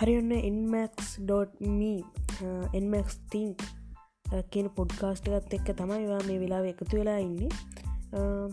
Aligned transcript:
හරින්න 0.00 0.32
එන්මක්ස්.me 0.32 1.94
එන්මක්ස් 2.74 3.16
think 3.30 3.64
කියන 4.50 4.68
පොඩ්කාස්ටගත් 4.70 5.56
එක්ක 5.56 5.68
තමයිවා 5.76 6.20
මේ 6.26 6.38
වෙලා 6.40 6.60
එකතු 6.64 7.00
වෙලා 7.00 7.18
ඉන්නේ. 7.18 7.50
Uh, 8.14 8.48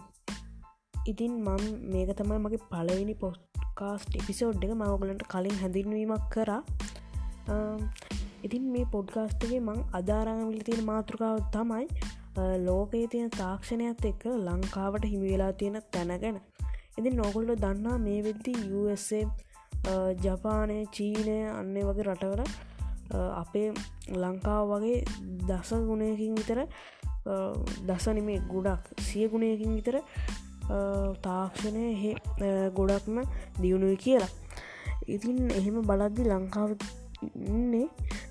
ඉතින් 1.07 1.37
මම 1.39 1.63
මේක 1.93 2.11
තමයි 2.17 2.39
මගේ 2.39 2.67
පලවෙනි 2.71 3.15
පොස්්කාස්ට් 3.15 4.19
එපිසෝඩ් 4.21 4.63
එක. 4.63 4.73
මවගලන්ට 4.73 5.23
කලින් 5.27 5.57
හැඳින්වීමක් 5.61 6.27
කරා. 6.29 6.61
Uh, 7.47 7.79
ඉතින් 8.43 8.67
මේ 8.71 8.91
පොඩ්කාස්ටගේ 8.91 9.59
මං 9.59 9.81
අධාරංවිල 9.93 10.61
තියෙන 10.61 10.83
මාතෘකාව 10.85 11.39
තමයි 11.53 11.87
uh, 12.37 12.55
ලෝකයේ 12.65 13.07
තියෙන 13.07 13.31
තාක්ෂණයක් 13.31 14.05
එක්ක 14.05 14.29
ලංකාවට 14.43 15.05
හිමි 15.05 15.31
වෙලා 15.31 15.53
තියෙන 15.53 15.81
තැනගැන 15.91 16.43
ඉතින් 16.97 17.15
නොගොල්ල 17.15 17.49
දන්නා 17.55 17.97
මේ 17.97 18.19
වෙද්දි 18.23 18.53
USA 18.73 19.21
ජපානය 20.23 20.77
චීනය 20.91 21.37
අන්නේ 21.51 21.83
වගේ 21.83 22.07
රටවල 22.07 22.41
අපේ 23.35 23.67
ලංකාව 24.13 24.71
වගේ 24.71 24.97
දස 25.47 25.71
ගුණයකින් 25.87 26.35
විතර 26.35 26.59
දසනිමේ 27.87 28.39
ගොඩක් 28.47 28.83
සිය 29.01 29.27
ගුණයකින් 29.29 29.75
විතර 29.75 29.97
තාක්ෂණය 31.21 31.83
එහෙ 31.91 32.11
ගොඩක්ම 32.71 33.17
දියුණුයි 33.61 33.97
කියලා. 33.97 34.31
ඉතින් 35.07 35.37
එහෙම 35.51 35.77
බලද්දි 35.81 36.23
ලංකාව 36.23 36.71
ඉන්නේ 37.47 37.87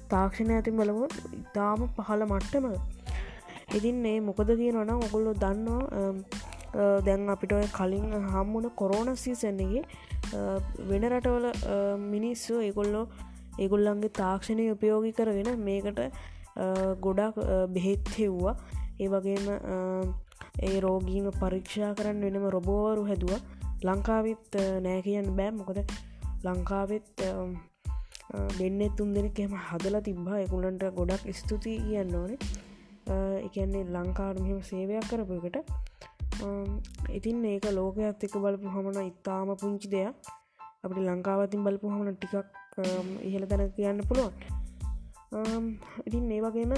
තාක්ෂණය 0.09 0.53
ඇති 0.55 0.71
බලව 0.71 1.01
ඉතාම 1.35 1.81
පහළ 1.97 2.25
මට්ටම 2.25 2.67
ඉතින් 3.75 4.05
ඒ 4.07 4.19
මොකද 4.21 4.51
කියනවන 4.61 4.93
ඔගොල්ලො 4.97 5.33
දන්නවා 5.35 6.05
දැන් 7.07 7.31
අපිට 7.31 7.55
කලින් 7.73 8.07
හම්මුණ 8.27 8.69
කොරෝණ 8.75 9.17
සීසන්නගේ 9.17 9.83
වෙන 10.89 11.05
රටවල 11.11 11.47
මිනිස්සු 12.13 12.61
ඒගොල්ලෝ 12.69 13.05
ඒගොල්ලන්ගේ 13.65 14.17
තාක්ෂණය 14.21 14.65
උපයෝගි 14.75 15.13
කරගෙන 15.19 15.51
මේකට 15.69 16.01
ගොඩක් 17.05 17.37
බෙහෙත් 17.75 18.11
හෙව්වා. 18.19 18.57
ඒ 19.03 19.09
වගේම 19.15 19.47
ඒ 20.67 20.77
රෝගීම 20.85 21.27
පරීක්ෂා 21.41 21.93
කරන්න 21.99 22.23
වෙනම 22.27 22.47
රොබෝවරු 22.57 23.03
හැදුව. 23.11 23.33
ලංකාවිත් 23.89 24.61
නෑ 24.85 25.01
කියන්න 25.07 25.33
බෑ. 25.39 25.51
මොකද 25.61 25.79
ලංකාවෙත් 26.47 27.09
දෙන්න 28.59 28.81
තුන් 28.99 29.11
දෙනෙක් 29.17 29.39
එම 29.45 29.53
හදලා 29.69 30.07
තිබ්බා. 30.09 30.39
එකුලන්ට 30.47 30.85
ගොඩක් 31.01 31.27
ස්තුතියි 31.41 31.83
කියන්න 31.89 32.17
ඕනේ. 32.21 32.39
එකන්නේ 33.47 33.85
ලංකාට 33.97 34.39
මෙම 34.45 34.61
සේවයක් 34.71 35.05
කරපුකට 35.11 35.57
ඉතින් 37.19 37.45
ඒක 37.45 37.67
ලෝකයක් 37.79 38.25
එක 38.27 38.35
බලපු 38.45 38.75
හමන 38.75 38.99
ඉතාම 39.13 39.49
පුංචි 39.61 39.89
දෙයක්. 39.89 40.15
අපි 40.85 41.01
ලංකාවතින් 41.09 41.65
බලපු 41.67 41.91
හමන 41.95 42.17
ටිකක් 42.17 42.47
ඉහළ 43.29 43.47
තැන 43.51 43.73
කියන්න 43.77 44.07
පුළුවන්. 44.09 44.33
ඉතින් 46.07 46.31
ඒ 46.31 46.41
වගේම 46.45 46.73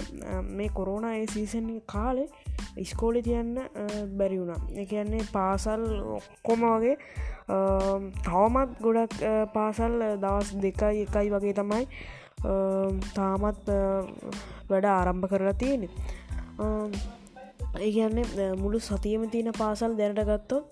මේ 0.58 0.68
කොරෝණ 0.76 1.06
ඒ 1.10 1.26
සීසන් 1.26 1.68
කාලේ 1.86 2.28
ඉස්කෝලි 2.76 3.22
තියන්න 3.22 3.54
බැරි 4.18 4.38
වුණා. 4.40 4.60
එකන්නේ 4.82 5.26
පාසල් 5.32 5.82
ඔක්කොම 6.18 6.64
වගේ 6.74 6.96
තවමත් 8.24 8.80
ගොඩක් 8.84 9.18
පාසල් 9.56 9.94
දවස් 10.24 10.54
දෙකයි 10.64 11.04
එකයි 11.04 11.28
වගේ 11.34 11.54
තමයි 11.60 11.84
තාමත් 13.18 13.70
වැඩ 14.70 14.86
ආරම්භ 14.96 15.30
කරලා 15.30 15.60
තියෙනෙ 15.62 15.88
ඒගැන්නේ 17.86 18.48
මුළු 18.62 18.78
සතියම 18.80 19.22
තියෙන 19.32 19.52
පාසල් 19.58 19.92
දැනට 20.00 20.20
ගත්තොත් 20.30 20.64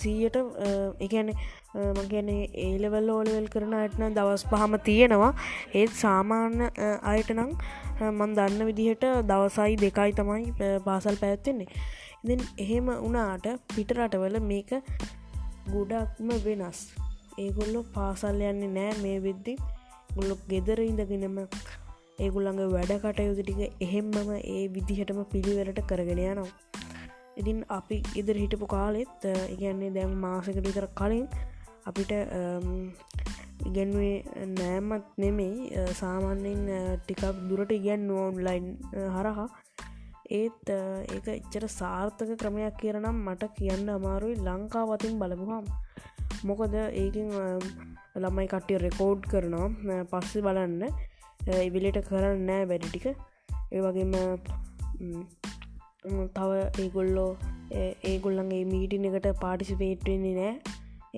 සීයට 0.00 0.36
එකන 1.06 1.30
මගැන 1.98 2.28
ඒලවල් 2.34 3.08
ඕලවල් 3.14 3.48
කරන 3.54 3.74
අයටන 3.80 4.16
දවස් 4.16 4.44
පහම 4.50 4.76
තියෙනවා. 4.88 5.32
ඒත් 5.74 5.92
සාමාන්‍ය 6.02 6.68
අයට 7.12 7.30
නං 7.36 7.52
මන් 8.10 8.36
දන්න 8.38 8.68
විදිහට 8.70 9.06
දවසයි 9.30 9.78
දෙකයි 9.84 10.12
තමයි 10.20 10.70
පාසල් 10.86 11.16
පැත්වෙන්නේ 11.22 11.68
ඉතින් 12.24 12.40
එහෙම 12.58 12.88
වනාට 13.04 13.46
පිටරටවල 13.74 14.38
මේක 14.50 14.70
ගොඩක්ම 15.72 16.30
වෙනස්. 16.46 16.80
ඒගොල්ලො 17.38 17.82
පාසල් 17.96 18.40
යන්නේ 18.50 18.74
නෑ 18.76 18.94
මේ 19.02 19.18
වෙද්දි. 19.26 19.54
ගොල්ලො 20.16 20.34
ගෙදර 20.50 20.80
ඉඳගෙනම 20.82 21.38
ඒගුල්ලඟ 22.24 22.60
වැඩ 22.74 22.92
කටයුතු 23.02 23.42
ටික 23.42 23.60
එහෙම්මම 23.86 24.30
ඒ 24.36 24.62
විදිහටම 24.76 25.20
පිළිවෙලට 25.32 25.80
කරගෙන 25.90 26.20
යනවා. 26.24 26.48
ඉතින් 27.40 27.58
අපි 27.78 27.96
ඉදර 28.20 28.36
හිටපු 28.42 28.66
කාලෙත් 28.74 29.26
ඉගැන්නේ 29.54 29.94
දැන් 29.96 30.14
මාසකට 30.24 30.58
විතර 30.66 30.86
කලින් 31.00 31.26
අපිට 31.88 32.12
ඉගැන්වේ 33.68 34.46
නෑමත් 34.58 35.06
නෙමෙයි 35.22 35.84
සාමාන්‍යෙන් 36.00 36.62
ටිකක් 37.02 37.22
දුරට 37.48 37.72
ඉගැන් 37.78 38.10
ඔන්ලයින් 38.24 38.66
හරහා. 39.16 39.48
ඒත් 40.38 40.70
ඒක 41.14 41.28
එච්චර 41.34 41.64
සාර්ථක 41.74 42.32
ක්‍රමයක් 42.40 42.74
කියරනම් 42.80 43.20
මට 43.26 43.52
කියන්න 43.58 43.92
අමාරුයි 43.96 44.40
ලංකාවතින් 44.48 45.14
බලපුහම් 45.20 45.68
මොකද 46.48 46.74
ඒකින් 47.02 47.30
ළමයි 48.22 48.48
කට්ටිය 48.52 48.82
රෙකෝඩ් 48.86 49.22
කරනවා 49.32 50.02
පස්සෙ 50.12 50.44
බලන්න. 50.46 50.82
ඉවිලට 51.66 51.98
කරන්න 52.08 52.42
නෑ 52.48 52.64
වැඩි 52.70 52.88
ටික. 52.90 53.06
ඒ 53.74 53.80
වගේම 53.84 54.12
තව 56.36 56.50
ඒගොල්ලෝ 56.82 57.30
ඒගොල්ලන්ගේ 58.10 58.64
මීටින 58.72 59.08
එකට 59.08 59.28
පාටිසිපේට්වෙන්නේ 59.44 60.34
නෑ. 60.40 60.54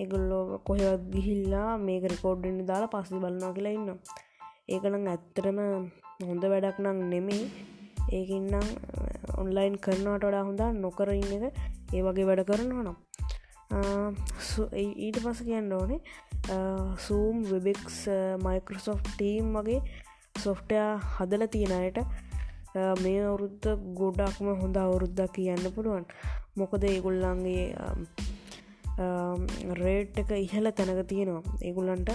ඒගොල්ලෝ 0.01 0.43
කොහෙවත් 0.67 1.03
ගිහිල්ලා 1.13 1.69
මේක 1.87 2.05
රෙකෝඩ්ඩෙන් 2.13 2.59
දාලා 2.69 2.93
පස්සි 2.93 3.21
බලනා 3.23 3.51
කියලා 3.57 3.75
ඉන්න 3.77 3.89
ඒකනම් 4.73 5.05
ඇත්තරම 5.13 5.59
හොඳ 6.29 6.43
වැඩක් 6.53 6.77
නං 6.83 6.99
නෙමෙයි. 7.13 7.43
ඒකන්නම් 8.17 8.67
ඔන්ලයින් 9.41 9.75
කරනට 9.85 10.23
වඩා 10.25 10.43
හොඳා 10.49 10.69
නොකර 10.83 11.09
ඉන්න 11.15 11.33
එක 11.37 11.43
ඒ 11.95 12.01
වගේ 12.07 12.27
වැඩ 12.29 12.43
කරනවා 12.49 12.83
නම්. 12.85 12.97
ඊට 15.05 15.17
පස 15.23 15.41
කියන්න 15.47 15.73
ඕනේ 15.79 15.99
සූම් 17.05 17.37
වෙබෙක්ස් 17.51 17.97
මයිකෝසොෆ් 18.45 18.99
ටීම් 19.07 19.53
වගේ 19.57 19.81
සොෆ්ටයා 20.35 20.91
හදල 21.15 21.43
තියෙනයට 21.53 21.97
මේ 23.03 23.21
අවුරුද්ධ 23.29 23.67
ගොඩක්ම 23.99 24.47
හොඳ 24.61 24.75
අවුරුද්දක් 24.83 25.33
කියන්න 25.35 25.65
පුළුවන්. 25.75 26.05
මොකද 26.59 26.83
ඒගොල්ලන්ගේ 26.83 27.65
රේට් 29.81 30.17
එක 30.21 30.31
ඉහල 30.45 30.71
තැනක 30.77 31.01
තියෙනවා. 31.11 31.43
ඒගුල්ලන්ට 31.67 32.09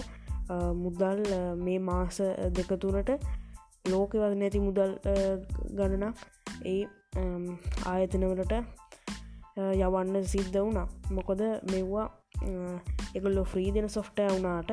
මුදල් 0.82 1.20
මේ 1.64 1.78
මාස 1.88 2.18
දෙකතුනට 2.56 3.10
ලෝකවද 3.92 4.34
නැති 4.40 4.60
මුදල් 4.68 4.92
ගණනක් 5.78 6.16
ඒ 6.72 6.82
ආයතනවලට 7.92 8.54
යවන්න 9.56 10.24
සිද්ධ 10.32 10.58
වුණා. 10.64 10.88
මොකොද 11.16 11.40
මෙව්වා 11.72 12.08
එකොල්ලො 13.16 13.44
ෆ්‍රී 13.52 13.70
දෙන 13.74 13.88
සොෆ්ටය 13.96 14.26
වුණාට 14.32 14.70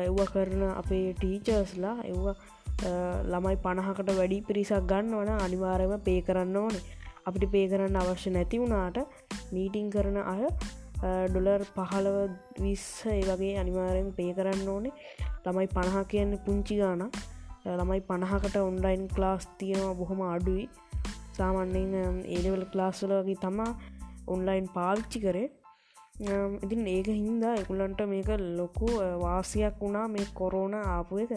එව්ව 0.00 0.20
කරන 0.32 0.62
අපේ 0.72 1.06
ටීචර්ස්ලා 1.14 1.96
එව්වා 2.10 2.36
ළමයි 2.82 3.56
පණහකට 3.64 4.10
වැඩි 4.18 4.38
පිරිසක් 4.48 4.86
ගන්න 4.90 5.14
වන 5.18 5.30
අනිවාරයම 5.38 5.92
පේ 6.00 6.20
කරන්න 6.22 6.56
ඕනේ. 6.56 6.82
අපිට 7.26 7.44
පේ 7.52 7.66
කරන්න 7.68 7.96
අවශ්‍ය 7.96 8.30
නැති 8.30 8.60
වුණාට 8.62 8.98
මීටිං 9.52 9.86
කරන 9.90 10.18
අය 10.24 10.42
ඩොලර් 11.28 11.62
පහළව 11.76 12.16
විස්ස 12.62 13.06
ඒ 13.06 13.22
වගේ 13.30 13.54
අනිවාරයෙන් 13.62 14.10
පේ 14.18 14.32
කරන්න 14.38 14.68
ඕනේ. 14.68 14.92
ළමයි 15.44 15.68
පණහ 15.74 16.06
කියන්න 16.12 16.38
පුංචි 16.46 16.76
ගාන 16.80 17.02
ළමයි 17.78 18.00
පණහකට 18.08 18.56
ඔන්ලයින් 18.60 19.04
ක්ලාස් 19.16 19.48
තියෙනවා 19.58 19.94
බොහොම 19.94 20.22
අඩුයි. 20.28 20.68
සාමන්‍යෙන් 21.36 22.16
ඒලවල 22.26 22.64
ක්ලාස්වල 22.72 23.12
වගේ 23.20 23.42
තමා 23.44 23.72
ඔන්ලයින් 24.26 24.66
පාවිච්චි 24.76 25.20
කරේ. 25.24 25.48
ඉතින් 26.64 26.86
ඒක 26.86 27.08
හින්දා 27.20 27.54
එකුලන්ට 27.62 28.00
මේක 28.10 28.28
ලොකු 28.58 28.88
වාසියක් 29.22 29.80
වුණා 29.80 30.06
මේ 30.08 30.26
කොරෝණ 30.40 30.74
ආපු 30.74 31.22
එක. 31.24 31.32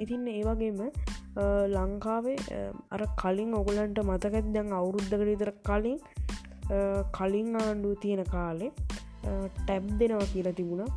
ඉතින් 0.00 0.26
ඒවගේම 0.28 0.80
ලංකාවේ 1.74 2.38
අර 2.90 3.02
කලින් 3.22 3.52
ඔගුලන්ට 3.54 4.00
මතකැත් 4.04 4.48
දැන් 4.54 4.72
අවුරුද්ධකට 4.72 5.28
විතර 5.30 5.52
කලින් 5.68 5.98
කලින් 7.12 7.56
ආණ්ඩුව 7.56 7.94
තියෙන 8.02 8.24
කාලේ 8.26 8.72
ටැබ් 9.56 9.84
දෙනවා 10.00 10.26
කියලා 10.32 10.52
තිබුණා. 10.52 10.90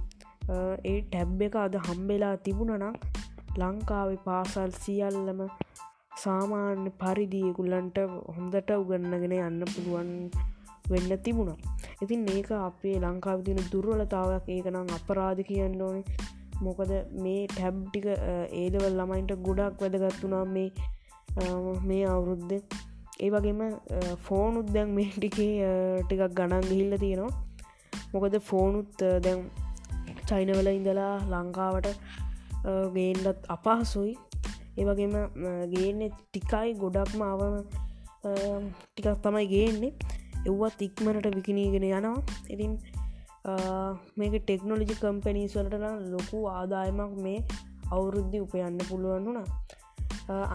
ඒ 0.85 0.99
ටැබ් 1.03 1.41
එක 1.41 1.55
අද 1.55 1.75
හම්බෙලා 1.87 2.35
තිබුණනම් 2.37 2.95
ලංකාවේ 3.57 4.19
පාසල් 4.25 4.71
සියල්ලම 4.83 5.41
සාමාන්‍ය 6.23 6.91
පරිදියකුල්ලන්ට 7.01 7.97
හොඳට 8.35 8.69
උගන්නගෙන 8.75 9.33
යන්න 9.39 9.63
පුළුවන් 9.73 10.11
වෙන්න 10.89 11.11
තිබුණා. 11.25 11.57
ඉතින් 12.03 12.25
ඒක 12.35 12.49
අපේ 12.59 12.95
ලංකාව 12.99 13.39
තින 13.47 13.59
දුර්වලතාවක් 13.71 14.49
ඒකනම් 14.55 14.89
අපරාධ 14.97 15.41
කියන්න 15.49 15.81
ඕනේ. 15.81 16.05
මොකද 16.63 16.91
මේ 17.23 17.47
ටැබ්ටික 17.47 18.05
ඒදවල් 18.61 18.97
ළමයින්ට 18.99 19.31
ගොඩක් 19.47 19.81
වැදගත්තුනා 19.83 20.43
මේ 20.55 20.69
මේ 21.89 22.03
අවුරුද්ධ 22.07 22.53
ඒ 23.25 23.29
වගේම 23.29 23.61
ෆෝනුත් 24.27 24.67
දැන් 24.75 24.93
මේ 24.97 25.09
ටිකේ 25.15 25.69
ටිකක් 26.03 26.35
ගණන් 26.39 26.67
ගිහිල්ල 26.69 26.97
තියෙනවා. 26.97 27.33
මොකද 28.13 28.35
ෆෝනුත් 28.49 29.03
දැන් 29.25 29.41
චයිනවල 30.29 30.69
ඉඳලා 30.71 31.13
ලංකාවට 31.31 31.87
ගේන්ඩත් 32.95 33.49
අපහසුයි. 33.55 34.13
ඒවගේම 34.77 35.15
ගේන්නේ 35.73 36.11
ටිකයි 36.15 36.75
ගොඩක්ම 36.83 37.25
අවම 37.31 37.55
ටිකක් 38.91 39.17
තමයි 39.23 39.47
ගේන්නේ. 39.55 39.93
එව්වත් 40.49 40.81
ඉක්මනට 40.87 41.27
විකිනීගෙන 41.37 41.85
යනවා. 41.89 42.17
ඉතින් 42.53 42.73
මේක 44.19 44.35
ටෙක්නොලජි 44.41 44.95
කම්පැනීස්වලට 45.01 45.75
ලොකු 46.13 46.37
ආදායමක් 46.57 47.15
මේ 47.25 47.39
අවුරුද්ධි 47.95 48.43
උපයන්න 48.45 48.79
පුළුවන් 48.89 49.27
වුණා. 49.27 49.47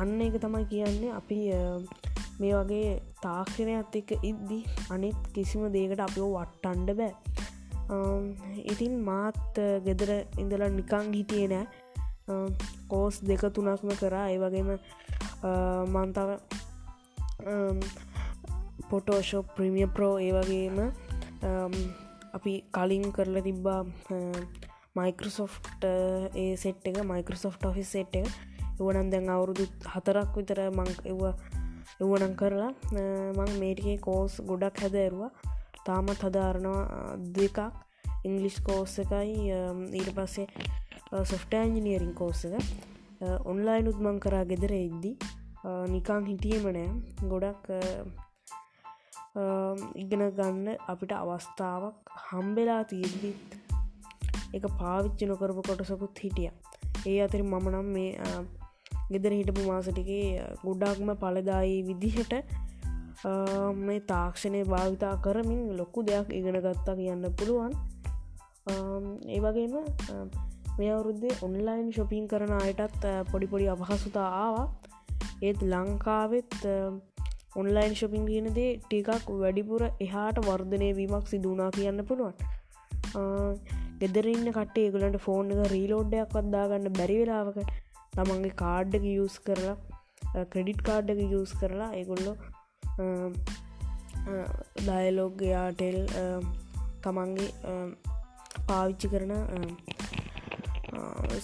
අන්න 0.00 0.20
එක 0.26 0.36
තමයි 0.44 0.64
කියන්නේ 0.72 1.12
අපි 1.20 1.38
මේ 2.40 2.54
වගේ 2.58 2.88
තාක්ෂණයත් 3.24 3.96
එක 4.00 4.10
ඉද්දි 4.30 4.58
අනිත් 4.94 5.20
කිසිම 5.34 5.62
දේකට 5.76 6.02
අපිෝ 6.06 6.30
වට්ටන්ඩ 6.36 6.90
බෑ. 7.00 7.12
ඉතින් 8.72 8.98
මාත් 9.08 9.60
ගෙදර 9.86 10.10
ඉඳලා 10.42 10.70
නිකං 10.78 11.14
හිටිය 11.18 11.46
නෑ. 11.52 11.66
කෝස් 12.90 13.16
දෙක 13.30 13.42
තුනක්ම 13.54 13.90
කරා. 14.00 14.26
ඒ 14.34 14.38
වගේම 14.42 14.70
මන්තාව 15.94 16.30
පොටෝෂෝ 18.90 19.42
ප්‍රමිය 19.56 19.86
ප්‍රෝ 19.96 20.14
ඒ 20.26 20.32
වගේම 20.36 20.78
අපි 22.36 22.52
කලින් 22.76 23.06
කරලා 23.16 23.46
තිබ්බා 23.48 23.80
මයිකරසොෆ්ට 24.98 25.84
ඒ 26.42 26.52
සෙට් 26.62 26.86
එක 26.90 26.96
මයිකරසොෆ් 27.12 27.56
ඔෆිස් 27.70 27.90
සෙට් 27.94 28.14
එක. 28.20 28.26
එවනම් 28.80 29.08
දැන් 29.12 29.28
අවුරුදු 29.34 29.64
හතරක් 29.94 30.30
විතර 30.38 30.60
මං 30.70 30.90
එව 31.12 31.20
එවනම් 32.00 32.34
කරලා 32.40 32.72
මං 33.38 33.50
මේටිකේ 33.62 33.98
කෝස් 34.06 34.32
ගොඩක් 34.48 34.82
හැදෑරුවා. 34.84 35.32
තාමත් 35.86 36.22
හදාරනවා 36.26 37.16
දෙකක්. 37.36 37.58
ඉංගලිස් 38.28 38.56
කෝස් 38.68 38.98
එකයි 39.02 39.34
ඊට 39.98 40.10
පස්සේ 40.16 40.46
සොෆ්ට 41.30 41.52
ඇන්ජිනියරින් 41.60 42.14
කෝස් 42.20 42.40
එක. 42.48 42.66
ඔන්ලයින් 43.50 43.90
උත්මං 43.92 44.18
කරා 44.24 44.44
ගෙදර 44.50 44.72
එද්දි. 44.78 45.12
නිකං 45.92 46.26
හිටියමනෑ 46.30 46.88
ගොඩක් 47.30 47.66
ඉගෙන 49.96 50.22
ගන්න 50.30 50.66
අපිට 50.88 51.12
අවස්ථාවක් 51.14 52.14
හම්බෙලා 52.24 52.82
තියද්දිත් 52.84 53.50
එක 54.54 54.64
පාවිච්චි 54.78 55.26
නොකරපු 55.26 55.62
කොටසකුත් 55.62 56.18
හිටිය. 56.18 56.50
ඒ 57.06 57.20
අතරි 57.22 57.42
මම 57.42 57.66
නම් 57.70 57.88
මේ 57.92 58.10
ගෙදර 59.12 59.32
හිටපු 59.32 59.62
මාසටිකේ 59.66 60.26
ගොඩක්ම 60.64 61.10
පලදායි 61.14 61.76
විදිහට 61.88 62.34
මේ 63.78 64.00
තාක්ෂණය 64.02 64.60
භාවිතා 64.64 65.14
කරමින් 65.16 65.62
ලොක්කු 65.76 66.02
දෙයක් 66.02 66.28
ඉගෙන 66.32 66.58
ගත්තා 66.58 66.94
කියන්න 66.94 67.24
පුළුවන්. 67.38 67.72
ඒ 69.28 69.40
වගේම 69.40 69.74
මේ 70.78 70.90
අවුරුද්දේ 70.92 71.38
ඔන්ලයින් 71.42 71.92
ශොපින් 71.92 72.26
කරන 72.28 72.52
අයටත් 72.58 73.04
පොඩිපොඩි 73.32 73.68
අපහසුතා 73.68 74.28
ආවා. 74.36 74.66
ඒත් 75.42 75.60
ලංකාවෙත් 75.62 76.54
ඔන්ලයින් 77.56 77.94
ශොපින් 78.00 78.24
කියනදේ 78.30 78.70
ටිකක් 78.80 79.30
වැඩිපුර 79.42 79.82
එහාට 80.06 80.38
වර්ධනය 80.48 80.88
වීමක් 80.98 81.26
සිදුනා 81.32 81.70
කියන්න 81.76 82.02
පුළුවන්. 82.08 82.34
ගෙදරන්න 84.00 84.50
කටේ 84.58 84.90
ගලට 84.94 85.22
ෆෝන් 85.24 85.50
එක 85.54 85.62
රීලෝඩ්ඩයක් 85.72 86.36
වත්දාගන්න 86.36 86.92
බැරි 86.98 87.16
වෙලාවක 87.22 87.58
තමන්ගේ 88.14 88.58
කාඩ්ඩක 88.62 89.04
යස් 89.14 89.38
කරලා 89.46 90.44
ක්‍රඩිට් 90.52 90.80
කාඩ්ඩක 90.88 91.34
යස් 91.40 91.52
කරලා 91.60 91.90
ඒගොල්ලො 92.00 92.32
දයලෝගයාටෙල් 94.86 95.98
තමන්ගේ 97.04 97.50
පාවිච්චි 98.68 99.12
කරන 99.12 99.34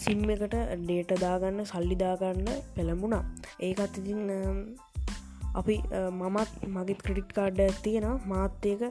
සිම් 0.05 0.25
එකට 0.35 0.57
ඩේට 0.81 1.13
දාගන්න 1.25 1.61
සල්ලිදාගන්න 1.73 2.49
පෙළඹුණා. 2.77 3.25
ඒකත් 3.67 3.99
ඉතින් 4.01 4.23
අපි 5.61 5.77
මමත් 6.21 6.51
මගේත් 6.77 7.01
ක්‍රඩිට් 7.07 7.31
කාඩ්ඩ 7.39 7.61
ඇතියෙන 7.67 8.07
මාත්‍යයක 8.33 8.83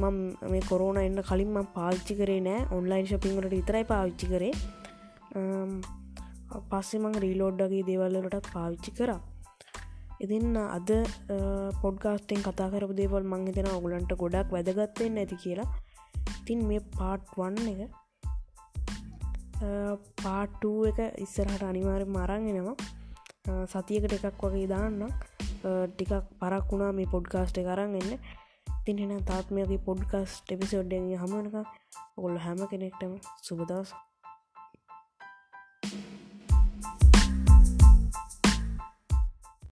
මම 0.00 0.16
මේ 0.52 0.62
කොරෝන 0.70 0.98
එන්න 1.04 1.20
කලින් 1.30 1.50
ම 1.56 1.58
පාච්චි 1.78 2.14
කරේ 2.20 2.40
නෑ. 2.48 2.60
ඔන්ලයින් 2.76 3.06
ශපිංගලට 3.10 3.54
විතරයි 3.56 3.84
පාවිච්චි 3.92 4.26
කරේ. 4.32 4.54
පස්සෙ 6.70 6.96
මං 7.02 7.14
රීලෝඩ්ඩගේ 7.24 7.84
දේවල්ලටත් 7.90 8.48
පාවිච්චි 8.54 8.90
කරා. 8.98 9.20
ඉතින් 10.24 10.46
අද 10.78 10.90
පොඩ්ගාස්ටෙන් 11.82 12.40
කතා 12.46 12.68
කරපු 12.72 12.94
දේවල් 13.00 13.24
මං 13.32 13.42
හිතෙන 13.48 13.68
ඔගුලන්ට 13.76 14.12
ගොඩක් 14.22 14.48
වැදගත්තෙන් 14.56 15.18
ඇති 15.22 15.36
කියලා. 15.44 15.68
තින් 16.46 16.60
මේ 16.68 16.82
පාට් 16.98 17.22
වන්න 17.38 17.66
එක 17.72 17.92
පාට්ටූ 20.22 20.78
එක 20.90 20.98
ඉස්සරහට 21.24 21.62
අනිවාර 21.70 22.02
මරංගෙනවා 22.16 22.76
සතියකට 23.72 24.12
එකක් 24.28 24.42
වගේ 24.44 24.68
දාන්න 24.72 25.02
ටිකක් 25.60 26.12
පරක් 26.40 26.66
වුණා 26.72 26.92
මේ 26.92 27.06
පොඩ්කාස්ට 27.06 27.60
කරන්න 27.60 27.96
එන්න. 27.96 28.12
තිනෙන 28.84 29.24
තාත්මයගේ 29.24 29.80
පොඩ්කාස්ට 29.80 30.52
එපිසෝඩ්ඩ 30.52 31.16
හමනක 31.16 31.56
ඔගොල්ල 32.16 32.38
හැම 32.38 32.60
කෙනෙක්ටම 32.66 33.14
සුබදස් 33.42 33.90